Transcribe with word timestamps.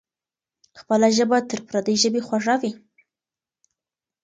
خپله 0.79 1.07
ژبه 1.17 1.37
تر 1.49 1.59
پردۍ 1.67 1.95
ژبې 2.03 2.21
خوږه 2.27 2.55
وي. 2.61 2.71